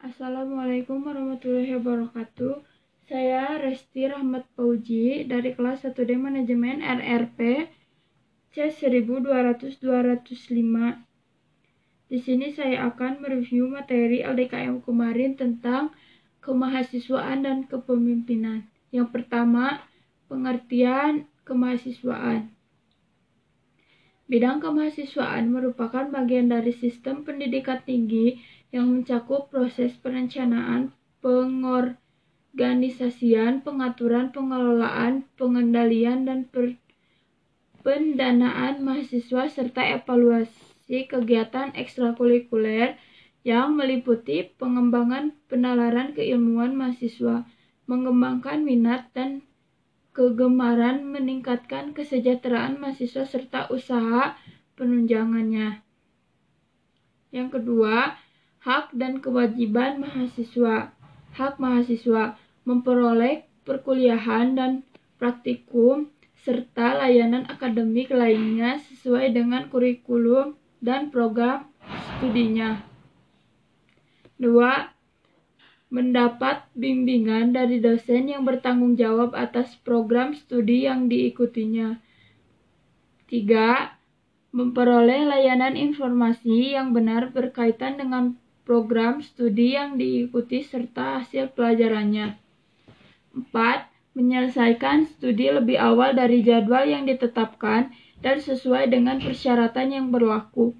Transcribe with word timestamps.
Assalamualaikum 0.00 1.04
warahmatullahi 1.04 1.76
wabarakatuh. 1.76 2.64
Saya 3.04 3.60
Resti 3.60 4.08
Rahmat 4.08 4.48
Pauji 4.56 5.28
dari 5.28 5.52
kelas 5.52 5.84
1D 5.84 6.16
Manajemen 6.16 6.80
RRP 6.80 7.68
C1200-205. 8.56 11.04
Di 12.08 12.16
sini 12.16 12.48
saya 12.48 12.88
akan 12.88 13.20
mereview 13.20 13.68
materi 13.68 14.24
LDKM 14.24 14.80
kemarin 14.80 15.36
tentang 15.36 15.92
kemahasiswaan 16.40 17.44
dan 17.44 17.68
kepemimpinan. 17.68 18.64
Yang 18.88 19.12
pertama, 19.12 19.84
pengertian 20.32 21.28
kemahasiswaan. 21.44 22.48
Bidang 24.32 24.64
kemahasiswaan 24.64 25.52
merupakan 25.52 26.08
bagian 26.08 26.48
dari 26.48 26.72
sistem 26.72 27.20
pendidikan 27.20 27.84
tinggi 27.84 28.40
yang 28.70 28.86
mencakup 28.90 29.50
proses 29.50 29.92
perencanaan, 29.98 30.92
pengorganisasian, 31.18 33.62
pengaturan, 33.66 34.30
pengelolaan, 34.30 35.24
pengendalian, 35.34 36.22
dan 36.26 36.46
pendanaan 37.82 38.84
mahasiswa 38.84 39.48
serta 39.50 39.82
evaluasi 39.98 41.10
kegiatan 41.10 41.74
ekstrakurikuler 41.74 42.94
yang 43.40 43.72
meliputi 43.74 44.52
pengembangan 44.60 45.32
penalaran 45.48 46.12
keilmuan 46.12 46.76
mahasiswa, 46.76 47.48
mengembangkan 47.88 48.62
minat 48.62 49.08
dan 49.16 49.40
kegemaran, 50.12 51.08
meningkatkan 51.08 51.96
kesejahteraan 51.96 52.76
mahasiswa 52.76 53.24
serta 53.24 53.72
usaha 53.72 54.36
penunjangannya. 54.76 55.80
Yang 57.32 57.62
kedua, 57.62 58.19
hak 58.60 58.92
dan 58.92 59.24
kewajiban 59.24 60.00
mahasiswa. 60.04 60.92
Hak 61.36 61.56
mahasiswa 61.56 62.36
memperoleh 62.68 63.48
perkuliahan 63.64 64.56
dan 64.56 64.72
praktikum 65.16 66.12
serta 66.40 66.96
layanan 66.96 67.44
akademik 67.48 68.08
lainnya 68.12 68.80
sesuai 68.88 69.36
dengan 69.36 69.68
kurikulum 69.68 70.56
dan 70.80 71.12
program 71.12 71.68
studinya. 72.16 72.80
Dua, 74.40 74.88
mendapat 75.92 76.64
bimbingan 76.72 77.52
dari 77.52 77.82
dosen 77.82 78.32
yang 78.32 78.48
bertanggung 78.48 78.96
jawab 78.96 79.36
atas 79.36 79.76
program 79.84 80.32
studi 80.32 80.88
yang 80.88 81.12
diikutinya. 81.12 82.00
Tiga, 83.28 84.00
memperoleh 84.50 85.28
layanan 85.28 85.76
informasi 85.76 86.74
yang 86.74 86.96
benar 86.96 87.30
berkaitan 87.30 88.00
dengan 88.00 88.40
program 88.64 89.24
studi 89.24 89.74
yang 89.74 89.96
diikuti 89.96 90.62
serta 90.62 91.22
hasil 91.22 91.52
pelajarannya. 91.56 92.38
4. 93.34 93.54
Menyelesaikan 94.18 95.06
studi 95.06 95.48
lebih 95.50 95.78
awal 95.78 96.18
dari 96.18 96.42
jadwal 96.42 96.82
yang 96.82 97.06
ditetapkan 97.06 97.94
dan 98.20 98.36
sesuai 98.42 98.90
dengan 98.90 99.22
persyaratan 99.22 99.88
yang 99.90 100.06
berlaku. 100.10 100.74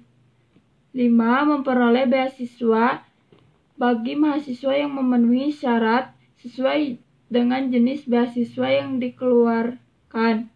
5. 0.91 1.07
Memperoleh 1.47 2.05
beasiswa 2.05 3.01
bagi 3.79 4.13
mahasiswa 4.13 4.73
yang 4.77 4.93
memenuhi 4.93 5.49
syarat 5.49 6.13
sesuai 6.43 7.01
dengan 7.31 7.71
jenis 7.71 8.05
beasiswa 8.05 8.67
yang 8.67 8.99
dikeluarkan. 8.99 10.51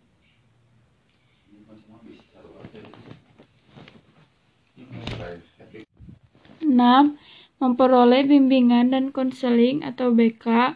6 6.76 7.16
memperoleh 7.64 8.28
bimbingan 8.28 8.92
dan 8.92 9.16
konseling 9.16 9.80
atau 9.82 10.12
BK 10.12 10.76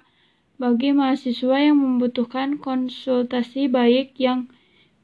bagi 0.59 0.95
mahasiswa 0.95 1.59
yang 1.59 1.79
membutuhkan 1.79 2.59
konsultasi 2.59 3.67
baik 3.67 4.15
yang 4.19 4.47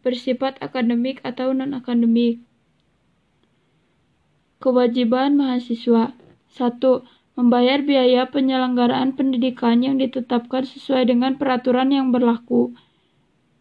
bersifat 0.03 0.59
akademik 0.63 1.19
atau 1.27 1.51
non-akademik. 1.51 2.43
Kewajiban 4.63 5.35
mahasiswa 5.35 6.15
1. 6.55 6.79
Membayar 7.35 7.83
biaya 7.83 8.31
penyelenggaraan 8.31 9.11
pendidikan 9.19 9.83
yang 9.83 9.99
ditetapkan 9.99 10.63
sesuai 10.63 11.11
dengan 11.11 11.35
peraturan 11.35 11.91
yang 11.91 12.15
berlaku. 12.15 12.71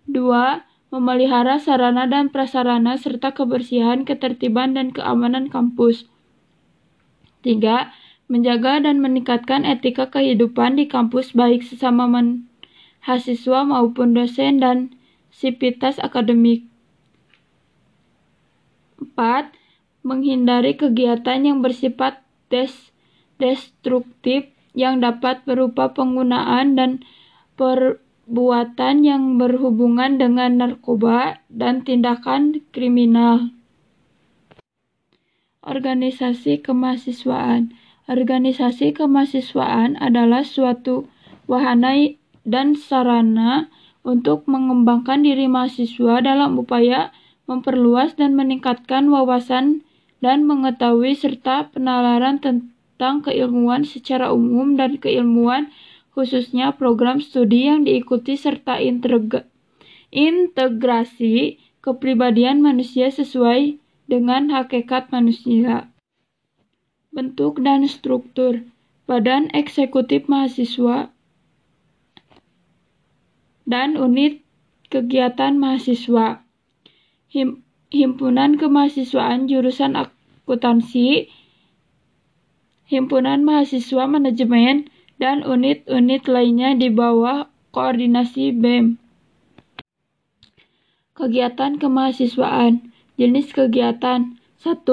2. 0.06 0.62
Memelihara 0.94 1.58
sarana 1.58 2.06
dan 2.06 2.30
prasarana 2.30 2.94
serta 2.94 3.34
kebersihan, 3.34 4.06
ketertiban, 4.06 4.78
dan 4.78 4.94
keamanan 4.94 5.50
kampus. 5.50 6.06
3 7.44 7.92
menjaga 8.32 8.80
dan 8.80 9.04
meningkatkan 9.04 9.68
etika 9.68 10.08
kehidupan 10.08 10.80
di 10.80 10.88
kampus 10.88 11.36
baik 11.36 11.60
sesama 11.60 12.08
mahasiswa 12.08 13.60
maupun 13.68 14.16
dosen 14.16 14.64
dan 14.64 14.96
sivitas 15.28 16.00
akademik. 16.00 16.64
4. 18.96 19.52
Menghindari 20.00 20.76
kegiatan 20.76 21.44
yang 21.44 21.60
bersifat 21.60 22.24
des 22.48 22.72
destruktif 23.36 24.48
yang 24.74 25.04
dapat 25.04 25.44
berupa 25.46 25.92
penggunaan 25.94 26.74
dan 26.74 26.90
perbuatan 27.54 29.06
yang 29.06 29.38
berhubungan 29.38 30.18
dengan 30.18 30.58
narkoba 30.58 31.44
dan 31.50 31.86
tindakan 31.86 32.62
kriminal. 32.74 33.54
Organisasi 35.64 36.60
kemahasiswaan. 36.60 37.72
Organisasi 38.04 38.92
kemahasiswaan 38.92 39.96
adalah 39.96 40.44
suatu 40.44 41.08
wahana 41.48 41.96
dan 42.44 42.76
sarana 42.76 43.72
untuk 44.04 44.44
mengembangkan 44.44 45.24
diri 45.24 45.48
mahasiswa 45.48 46.20
dalam 46.20 46.60
upaya 46.60 47.16
memperluas 47.48 48.12
dan 48.20 48.36
meningkatkan 48.36 49.08
wawasan 49.08 49.80
dan 50.20 50.44
mengetahui 50.44 51.16
serta 51.16 51.72
penalaran 51.72 52.44
tentang 52.44 53.24
keilmuan 53.24 53.88
secara 53.88 54.36
umum 54.36 54.76
dan 54.76 55.00
keilmuan 55.00 55.72
khususnya 56.12 56.76
program 56.76 57.24
studi 57.24 57.72
yang 57.72 57.88
diikuti 57.88 58.36
serta 58.36 58.80
integrasi 60.12 61.34
kepribadian 61.80 62.60
manusia 62.60 63.08
sesuai 63.08 63.83
dengan 64.04 64.52
hakikat 64.52 65.08
manusia. 65.10 65.90
Bentuk 67.14 67.62
dan 67.62 67.86
struktur 67.86 68.66
Badan 69.06 69.52
Eksekutif 69.54 70.26
Mahasiswa 70.26 71.12
dan 73.68 73.94
Unit 73.94 74.40
Kegiatan 74.90 75.56
Mahasiswa 75.60 76.42
Him 77.30 77.62
Himpunan 77.94 78.58
Kemahasiswaan 78.58 79.46
Jurusan 79.46 79.94
Akuntansi 79.94 81.30
Himpunan 82.90 83.46
Mahasiswa 83.46 84.04
Manajemen 84.10 84.90
dan 85.16 85.46
unit-unit 85.46 86.26
lainnya 86.26 86.74
di 86.74 86.90
bawah 86.90 87.46
koordinasi 87.70 88.54
BEM. 88.54 88.98
Kegiatan 91.14 91.78
kemahasiswaan 91.78 92.93
Jenis 93.14 93.54
kegiatan. 93.54 94.34
1 94.58 94.86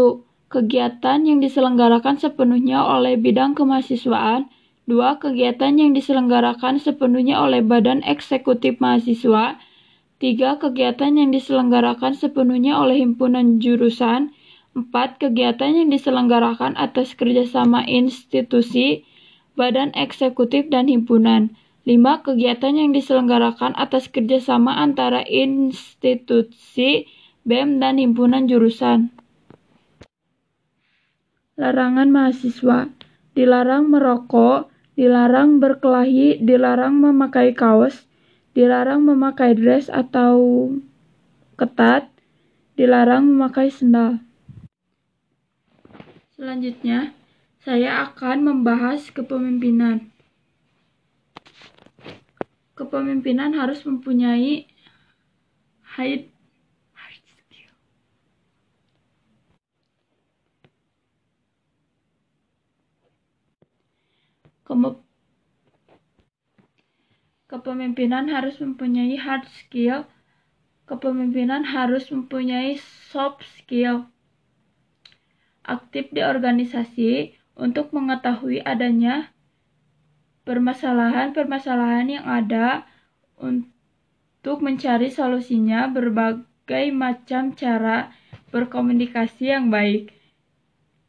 kegiatan 0.51 1.19
yang 1.23 1.39
diselenggarakan 1.39 2.19
sepenuhnya 2.19 2.83
oleh 2.83 3.15
bidang 3.17 3.55
kemahasiswaan, 3.57 4.51
dua 4.85 5.17
kegiatan 5.17 5.73
yang 5.73 5.95
diselenggarakan 5.95 6.77
sepenuhnya 6.77 7.39
oleh 7.39 7.63
badan 7.63 8.03
eksekutif 8.03 8.77
mahasiswa, 8.83 9.57
tiga 10.21 10.59
kegiatan 10.59 11.17
yang 11.17 11.31
diselenggarakan 11.31 12.13
sepenuhnya 12.13 12.77
oleh 12.77 12.99
himpunan 12.99 13.57
jurusan, 13.63 14.35
empat 14.77 15.17
kegiatan 15.17 15.71
yang 15.71 15.89
diselenggarakan 15.89 16.77
atas 16.77 17.15
kerjasama 17.15 17.87
institusi, 17.87 19.07
badan 19.55 19.95
eksekutif 19.97 20.67
dan 20.69 20.91
himpunan, 20.91 21.55
lima 21.87 22.21
kegiatan 22.21 22.75
yang 22.75 22.91
diselenggarakan 22.93 23.73
atas 23.79 24.11
kerjasama 24.11 24.77
antara 24.77 25.23
institusi, 25.25 27.07
BEM 27.41 27.81
dan 27.81 27.97
himpunan 27.97 28.45
jurusan. 28.45 29.09
Larangan 31.57 32.09
mahasiswa 32.09 32.89
dilarang 33.31 33.87
merokok, 33.87 34.69
dilarang 34.97 35.57
berkelahi, 35.61 36.41
dilarang 36.43 36.99
memakai 36.99 37.55
kaos, 37.55 38.05
dilarang 38.51 39.07
memakai 39.07 39.55
dress 39.55 39.87
atau 39.87 40.67
ketat, 41.55 42.11
dilarang 42.75 43.29
memakai 43.29 43.71
sendal. 43.71 44.19
Selanjutnya, 46.35 47.13
saya 47.61 48.09
akan 48.09 48.41
membahas 48.41 49.13
kepemimpinan. 49.13 50.09
Kepemimpinan 52.73 53.53
harus 53.53 53.85
mempunyai 53.85 54.65
high 55.85 56.30
Kepemimpinan 67.51 68.31
harus 68.31 68.55
mempunyai 68.63 69.19
hard 69.19 69.43
skill. 69.51 70.07
Kepemimpinan 70.87 71.67
harus 71.67 72.07
mempunyai 72.07 72.79
soft 73.11 73.43
skill. 73.59 74.07
Aktif 75.67 76.07
di 76.15 76.23
organisasi 76.23 77.35
untuk 77.59 77.91
mengetahui 77.91 78.63
adanya 78.63 79.35
permasalahan-permasalahan 80.47 82.07
yang 82.07 82.25
ada 82.25 82.87
untuk 83.37 84.63
mencari 84.63 85.11
solusinya 85.11 85.91
berbagai 85.91 86.95
macam 86.95 87.51
cara 87.53 88.15
berkomunikasi 88.55 89.51
yang 89.51 89.67
baik. 89.67 90.15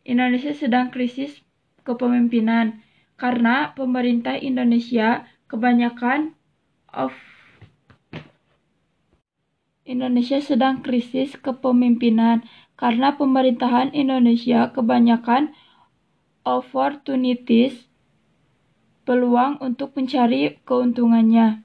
Indonesia 0.03 0.51
sedang 0.51 0.91
krisis 0.91 1.39
kepemimpinan 1.87 2.83
karena 3.23 3.71
pemerintah 3.79 4.35
Indonesia 4.35 5.31
kebanyakan 5.47 6.35
of 6.91 7.15
Indonesia 9.87 10.43
sedang 10.43 10.83
krisis 10.83 11.39
kepemimpinan 11.39 12.43
karena 12.75 13.15
pemerintahan 13.15 13.95
Indonesia 13.95 14.75
kebanyakan 14.75 15.55
opportunities 16.43 17.87
peluang 19.07 19.63
untuk 19.63 19.95
mencari 19.95 20.59
keuntungannya. 20.67 21.63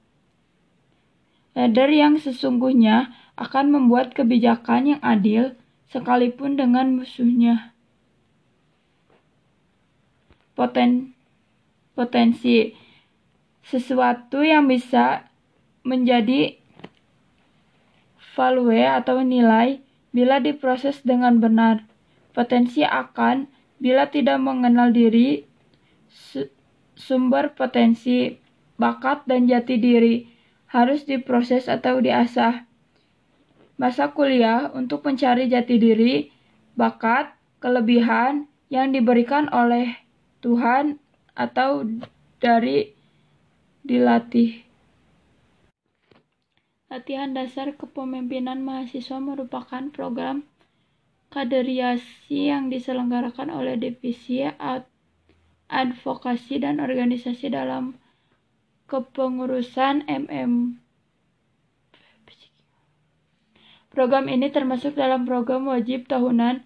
Leader 1.58 1.90
yang 1.90 2.22
sesungguhnya 2.22 3.18
akan 3.34 3.74
membuat 3.74 4.14
kebijakan 4.14 4.94
yang 4.94 5.02
adil 5.02 5.58
sekalipun 5.90 6.54
dengan 6.54 7.02
musuhnya. 7.02 7.74
Poten, 10.54 11.17
potensi 11.98 12.78
sesuatu 13.66 14.46
yang 14.46 14.70
bisa 14.70 15.26
menjadi 15.82 16.62
value 18.38 18.86
atau 18.86 19.26
nilai 19.26 19.82
bila 20.14 20.38
diproses 20.38 21.02
dengan 21.02 21.42
benar. 21.42 21.82
Potensi 22.38 22.86
akan 22.86 23.50
bila 23.82 24.06
tidak 24.14 24.38
mengenal 24.38 24.94
diri, 24.94 25.42
sumber 26.94 27.58
potensi, 27.58 28.38
bakat, 28.78 29.26
dan 29.26 29.50
jati 29.50 29.82
diri 29.82 30.30
harus 30.70 31.02
diproses 31.10 31.66
atau 31.66 31.98
diasah. 31.98 32.62
Masa 33.82 34.14
kuliah 34.14 34.70
untuk 34.74 35.02
mencari 35.02 35.50
jati 35.50 35.82
diri, 35.82 36.30
bakat, 36.78 37.34
kelebihan 37.58 38.46
yang 38.70 38.94
diberikan 38.94 39.50
oleh 39.50 39.98
Tuhan 40.46 41.02
atau 41.38 41.86
dari 42.42 42.98
dilatih. 43.86 44.66
Latihan 46.90 47.38
dasar 47.38 47.78
kepemimpinan 47.78 48.66
mahasiswa 48.66 49.22
merupakan 49.22 49.94
program 49.94 50.42
kaderisasi 51.30 52.50
yang 52.50 52.74
diselenggarakan 52.74 53.54
oleh 53.54 53.78
Divisi 53.78 54.42
Advokasi 55.68 56.64
dan 56.64 56.82
Organisasi 56.82 57.54
dalam 57.54 58.00
kepengurusan 58.88 60.08
MM. 60.08 60.82
Program 63.92 64.30
ini 64.30 64.48
termasuk 64.54 64.94
dalam 64.96 65.26
program 65.26 65.68
wajib 65.68 66.08
tahunan 66.08 66.64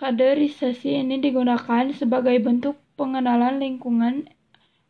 kaderisasi 0.00 1.04
ini 1.04 1.20
digunakan 1.20 1.92
sebagai 1.92 2.40
bentuk 2.40 2.80
pengenalan 2.96 3.60
lingkungan 3.60 4.32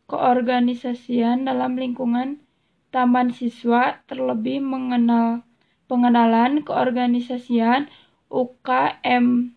keorganisasian 0.07 1.43
dalam 1.43 1.75
lingkungan 1.75 2.39
taman 2.95 3.35
siswa 3.35 3.99
terlebih 4.07 4.63
mengenal 4.63 5.43
pengenalan 5.91 6.63
keorganisasian 6.63 7.91
UKM 8.31 9.51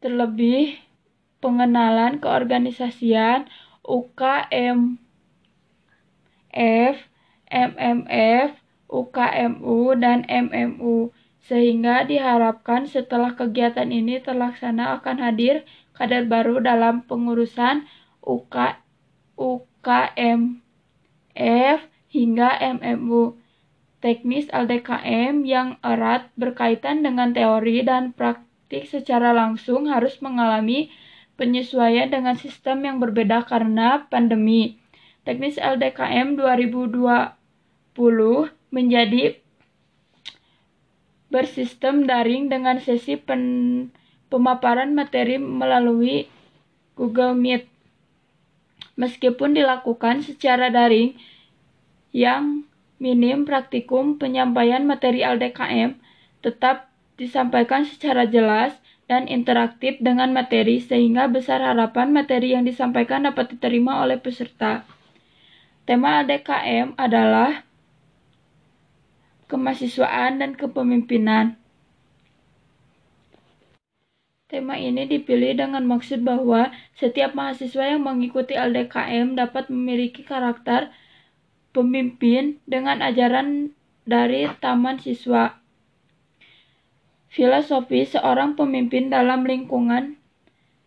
terlebih 0.00 0.80
pengenalan 1.44 2.24
keorganisasian 2.24 3.52
UKM 3.84 4.96
F, 6.58 6.96
MMF, 7.52 8.57
UKMU, 8.88 9.92
dan 10.00 10.24
MMU, 10.24 11.12
sehingga 11.44 12.08
diharapkan 12.08 12.88
setelah 12.88 13.36
kegiatan 13.36 13.88
ini 13.88 14.20
terlaksana 14.20 14.96
akan 15.00 15.20
hadir 15.20 15.64
kader 15.92 16.24
baru 16.24 16.60
dalam 16.60 17.04
pengurusan 17.04 17.84
UK, 18.24 18.80
UKM 19.36 20.40
F 21.38 21.80
hingga 22.10 22.48
MMU. 22.80 23.36
Teknis 23.98 24.46
LDKM 24.54 25.42
yang 25.42 25.74
erat 25.82 26.30
berkaitan 26.38 27.02
dengan 27.02 27.34
teori 27.34 27.82
dan 27.82 28.14
praktik 28.14 28.86
secara 28.86 29.34
langsung 29.34 29.90
harus 29.90 30.22
mengalami 30.22 30.86
penyesuaian 31.34 32.06
dengan 32.06 32.38
sistem 32.38 32.86
yang 32.86 33.02
berbeda 33.02 33.42
karena 33.46 34.06
pandemi. 34.06 34.78
Teknis 35.26 35.58
LDKM 35.58 36.38
2020 36.38 38.57
menjadi 38.68 39.40
bersistem 41.28 42.08
daring 42.08 42.48
dengan 42.48 42.80
sesi 42.80 43.20
pen, 43.20 43.92
pemaparan 44.32 44.96
materi 44.96 45.36
melalui 45.36 46.28
Google 46.96 47.36
Meet. 47.36 47.68
Meskipun 48.98 49.54
dilakukan 49.54 50.26
secara 50.26 50.72
daring, 50.72 51.14
yang 52.10 52.64
minim 52.98 53.46
praktikum 53.46 54.18
penyampaian 54.18 54.82
materi 54.82 55.22
LDKM 55.22 56.00
tetap 56.42 56.90
disampaikan 57.20 57.86
secara 57.86 58.26
jelas 58.26 58.74
dan 59.06 59.24
interaktif 59.30 59.96
dengan 60.02 60.34
materi 60.34 60.82
sehingga 60.82 61.30
besar 61.30 61.64
harapan 61.64 62.12
materi 62.12 62.52
yang 62.56 62.66
disampaikan 62.66 63.24
dapat 63.24 63.56
diterima 63.56 64.04
oleh 64.04 64.20
peserta. 64.20 64.84
Tema 65.88 66.20
ADKM 66.20 66.98
adalah 67.00 67.67
kemahasiswaan 69.48 70.44
dan 70.44 70.52
kepemimpinan. 70.54 71.56
Tema 74.48 74.80
ini 74.80 75.04
dipilih 75.04 75.60
dengan 75.60 75.84
maksud 75.84 76.24
bahwa 76.24 76.72
setiap 76.96 77.36
mahasiswa 77.36 77.84
yang 77.84 78.00
mengikuti 78.00 78.56
LDKM 78.56 79.36
dapat 79.36 79.68
memiliki 79.68 80.24
karakter 80.24 80.88
pemimpin 81.76 82.56
dengan 82.64 83.04
ajaran 83.04 83.76
dari 84.08 84.48
taman 84.60 84.96
siswa. 85.04 85.60
Filosofi 87.28 88.08
seorang 88.08 88.56
pemimpin 88.56 89.12
dalam 89.12 89.44
lingkungan 89.44 90.16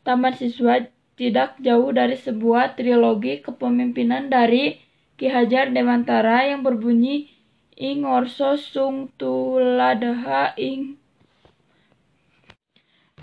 taman 0.01 0.33
siswa 0.33 0.81
tidak 1.13 1.53
jauh 1.61 1.93
dari 1.93 2.17
sebuah 2.17 2.73
trilogi 2.73 3.45
kepemimpinan 3.45 4.33
dari 4.33 4.81
Ki 5.21 5.29
Hajar 5.29 5.69
Dewantara 5.69 6.49
yang 6.49 6.65
berbunyi 6.65 7.29
ing 7.81 8.05
orso 8.05 8.53
sung 8.61 9.09
tuladaha 9.17 10.53
ing 10.53 11.01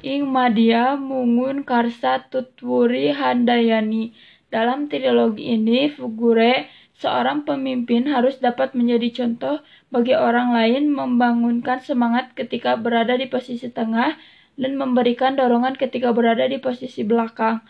ing 0.03 0.23
madia 0.27 0.99
mungun 0.99 1.63
karsa 1.63 2.27
tutwuri 2.27 3.15
handayani. 3.15 4.11
Dalam 4.49 4.89
trilogi 4.89 5.45
ini, 5.55 5.93
Fugure 5.93 6.73
Seorang 6.99 7.47
pemimpin 7.47 8.11
harus 8.11 8.43
dapat 8.43 8.75
menjadi 8.75 9.23
contoh 9.23 9.63
bagi 9.95 10.19
orang 10.19 10.51
lain, 10.51 10.91
membangunkan 10.91 11.79
semangat 11.79 12.35
ketika 12.35 12.75
berada 12.75 13.15
di 13.15 13.31
posisi 13.31 13.71
tengah, 13.71 14.19
dan 14.59 14.75
memberikan 14.75 15.39
dorongan 15.39 15.79
ketika 15.79 16.11
berada 16.11 16.43
di 16.51 16.59
posisi 16.59 17.07
belakang. 17.07 17.63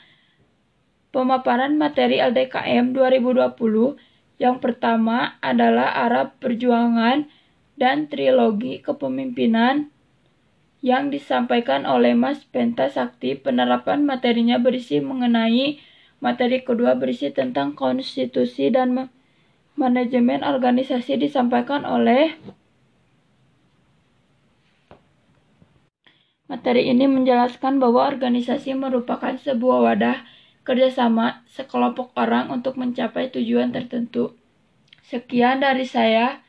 Pemaparan 1.13 1.77
materi 1.77 2.25
LDKM 2.25 2.97
2020 2.97 4.01
yang 4.39 4.63
pertama 4.63 5.37
adalah 5.43 5.93
Arab 6.07 6.39
Perjuangan 6.39 7.27
dan 7.75 8.07
Trilogi 8.07 8.79
Kepemimpinan 8.79 9.91
yang 10.79 11.11
disampaikan 11.11 11.83
oleh 11.87 12.15
Mas 12.15 12.47
Penta 12.47 12.87
Sakti. 12.87 13.35
Penerapan 13.35 14.07
materinya 14.07 14.63
berisi 14.63 15.03
mengenai 15.03 15.83
materi 16.23 16.63
kedua 16.63 16.95
berisi 16.95 17.35
tentang 17.35 17.75
konstitusi 17.75 18.71
dan 18.71 19.11
manajemen 19.75 20.47
organisasi 20.47 21.19
disampaikan 21.19 21.83
oleh 21.87 22.35
Materi 26.49 26.89
ini 26.89 27.05
menjelaskan 27.05 27.77
bahwa 27.77 28.09
organisasi 28.09 28.73
merupakan 28.73 29.37
sebuah 29.37 29.85
wadah 29.85 30.25
kerjasama 30.69 31.49
sekelompok 31.49 32.13
orang 32.13 32.53
untuk 32.53 32.77
mencapai 32.77 33.33
tujuan 33.33 33.73
tertentu. 33.73 34.37
Sekian 35.09 35.65
dari 35.65 35.89
saya. 35.89 36.45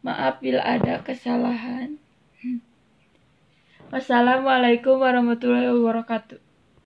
Maaf 0.00 0.40
bila 0.40 0.64
ada 0.64 1.04
kesalahan. 1.04 2.00
Wassalamualaikum 3.92 4.96
warahmatullahi 4.96 5.68
wabarakatuh. 5.76 6.45